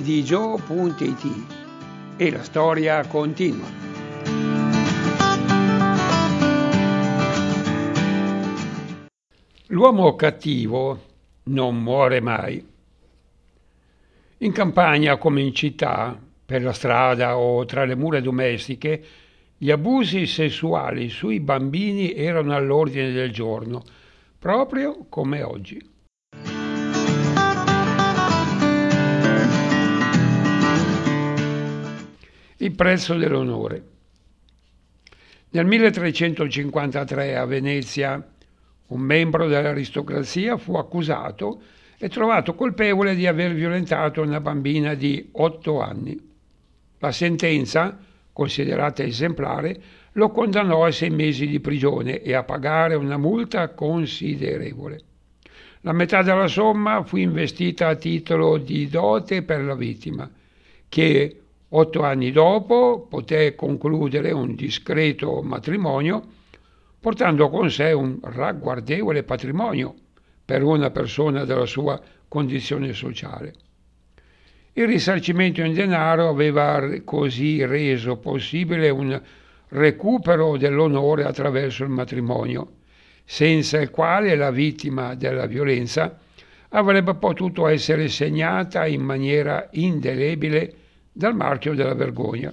[0.00, 1.46] redigio.it
[2.16, 3.68] e la storia continua.
[9.66, 11.02] L'uomo cattivo
[11.44, 12.66] non muore mai.
[14.38, 19.04] In campagna come in città, per la strada o tra le mura domestiche,
[19.58, 23.84] gli abusi sessuali sui bambini erano all'ordine del giorno,
[24.38, 25.89] proprio come oggi.
[32.62, 33.82] Il prezzo dell'onore.
[35.52, 38.22] Nel 1353 a Venezia
[38.88, 41.62] un membro dell'aristocrazia fu accusato
[41.96, 46.14] e trovato colpevole di aver violentato una bambina di otto anni.
[46.98, 47.98] La sentenza,
[48.30, 49.80] considerata esemplare,
[50.12, 55.00] lo condannò a sei mesi di prigione e a pagare una multa considerevole.
[55.80, 60.30] La metà della somma fu investita a titolo di dote per la vittima,
[60.90, 61.36] che
[61.72, 66.26] Otto anni dopo poté concludere un discreto matrimonio
[66.98, 69.94] portando con sé un ragguardevole patrimonio
[70.44, 73.54] per una persona della sua condizione sociale.
[74.72, 79.20] Il risarcimento in denaro aveva così reso possibile un
[79.68, 82.78] recupero dell'onore attraverso il matrimonio,
[83.24, 86.18] senza il quale la vittima della violenza
[86.70, 90.74] avrebbe potuto essere segnata in maniera indelebile
[91.12, 92.52] dal marchio della vergogna.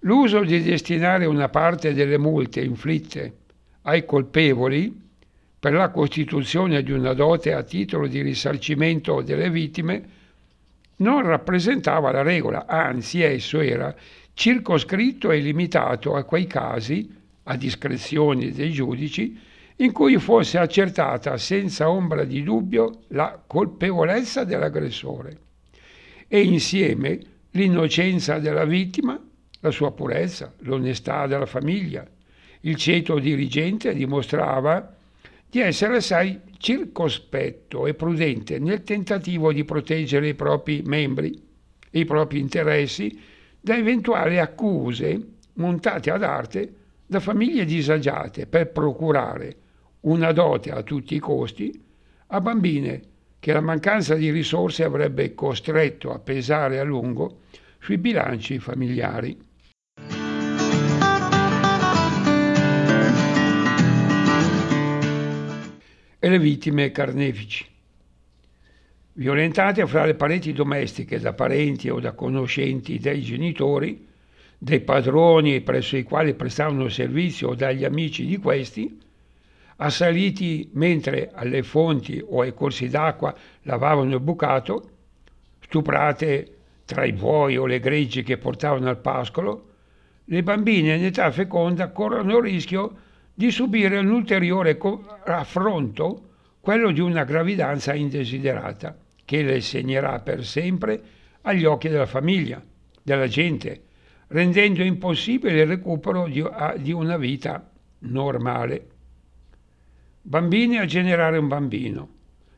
[0.00, 3.36] L'uso di destinare una parte delle multe inflitte
[3.82, 5.06] ai colpevoli
[5.58, 10.16] per la costituzione di una dote a titolo di risarcimento delle vittime
[10.96, 13.94] non rappresentava la regola, anzi esso era
[14.34, 17.12] circoscritto e limitato a quei casi,
[17.44, 19.36] a discrezione dei giudici,
[19.76, 25.38] in cui fosse accertata senza ombra di dubbio la colpevolezza dell'aggressore
[26.28, 27.20] e insieme
[27.52, 29.18] l'innocenza della vittima,
[29.60, 32.06] la sua purezza, l'onestà della famiglia.
[32.60, 34.96] Il ceto dirigente dimostrava
[35.50, 41.32] di essere assai circospetto e prudente nel tentativo di proteggere i propri membri
[41.90, 43.18] e i propri interessi
[43.60, 45.20] da eventuali accuse
[45.54, 46.74] montate ad arte
[47.06, 49.56] da famiglie disagiate per procurare
[50.00, 51.82] una dote a tutti i costi
[52.26, 53.02] a bambine
[53.40, 57.40] che la mancanza di risorse avrebbe costretto a pesare a lungo
[57.80, 59.46] sui bilanci familiari.
[66.20, 67.64] E le vittime carnefici.
[69.12, 74.06] Violentate fra le pareti domestiche da parenti o da conoscenti dei genitori,
[74.58, 78.98] dei padroni presso i quali prestavano servizio o dagli amici di questi,
[79.80, 84.90] assaliti mentre alle fonti o ai corsi d'acqua lavavano il bucato,
[85.60, 89.66] stuprate tra i buoi o le greggi che portavano al pascolo,
[90.24, 92.96] le bambine in età feconda corrono il rischio
[93.34, 94.78] di subire un ulteriore
[95.24, 96.22] affronto,
[96.60, 101.00] quello di una gravidanza indesiderata, che le segnerà per sempre
[101.42, 102.62] agli occhi della famiglia,
[103.02, 103.84] della gente,
[104.28, 108.86] rendendo impossibile il recupero di, una vita normale
[110.28, 112.08] bambini a generare un bambino,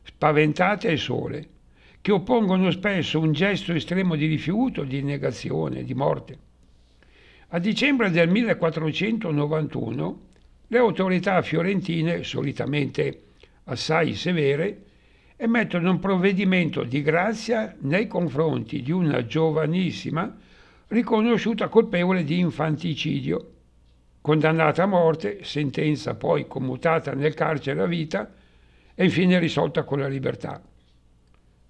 [0.03, 1.47] spaventate e sole,
[2.01, 6.37] che oppongono spesso un gesto estremo di rifiuto, di negazione, di morte.
[7.47, 10.19] A dicembre del 1491
[10.67, 13.21] le autorità fiorentine, solitamente
[13.63, 14.83] assai severe,
[15.37, 20.35] emettono un provvedimento di grazia nei confronti di una giovanissima
[20.87, 23.51] riconosciuta colpevole di infanticidio
[24.21, 28.31] condannata a morte, sentenza poi commutata nel carcere a vita
[28.93, 30.61] e infine risolta con la libertà.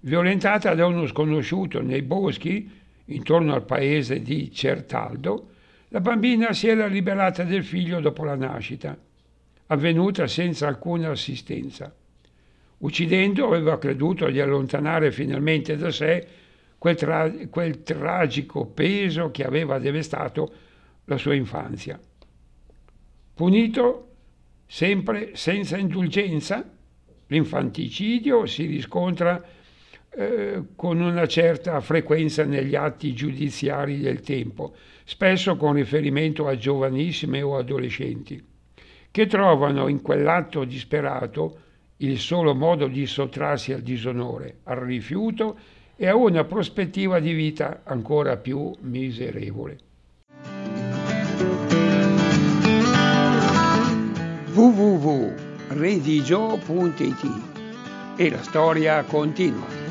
[0.00, 2.70] Violentata da uno sconosciuto nei boschi
[3.06, 5.48] intorno al paese di Certaldo,
[5.88, 8.96] la bambina si era liberata del figlio dopo la nascita,
[9.66, 11.94] avvenuta senza alcuna assistenza.
[12.78, 16.26] Uccidendo aveva creduto di allontanare finalmente da sé
[16.78, 20.52] quel, tra- quel tragico peso che aveva devastato
[21.04, 21.98] la sua infanzia
[23.34, 24.08] punito
[24.66, 26.68] sempre senza indulgenza.
[27.26, 29.42] L'infanticidio si riscontra
[30.14, 34.74] eh, con una certa frequenza negli atti giudiziari del tempo,
[35.04, 38.42] spesso con riferimento a giovanissime o adolescenti,
[39.10, 41.58] che trovano in quell'atto disperato
[41.98, 45.56] il solo modo di sottrarsi al disonore, al rifiuto
[45.96, 49.78] e a una prospettiva di vita ancora più miserevole.
[55.82, 57.26] www.redigio.it
[58.16, 59.81] e la storia continua.